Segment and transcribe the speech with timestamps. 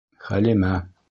[0.29, 0.73] Хәлимә